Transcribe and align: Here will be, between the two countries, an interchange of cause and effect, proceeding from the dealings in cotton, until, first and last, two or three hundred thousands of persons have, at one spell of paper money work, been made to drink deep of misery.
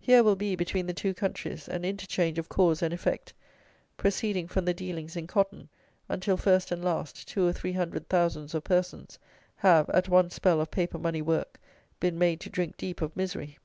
Here 0.00 0.24
will 0.24 0.34
be, 0.34 0.56
between 0.56 0.86
the 0.88 0.92
two 0.92 1.14
countries, 1.14 1.68
an 1.68 1.84
interchange 1.84 2.36
of 2.36 2.48
cause 2.48 2.82
and 2.82 2.92
effect, 2.92 3.32
proceeding 3.96 4.48
from 4.48 4.64
the 4.64 4.74
dealings 4.74 5.14
in 5.14 5.28
cotton, 5.28 5.68
until, 6.08 6.36
first 6.36 6.72
and 6.72 6.84
last, 6.84 7.28
two 7.28 7.46
or 7.46 7.52
three 7.52 7.74
hundred 7.74 8.08
thousands 8.08 8.56
of 8.56 8.64
persons 8.64 9.20
have, 9.58 9.88
at 9.90 10.08
one 10.08 10.30
spell 10.30 10.60
of 10.60 10.72
paper 10.72 10.98
money 10.98 11.22
work, 11.22 11.60
been 12.00 12.18
made 12.18 12.40
to 12.40 12.50
drink 12.50 12.76
deep 12.76 13.00
of 13.00 13.14
misery. 13.16 13.56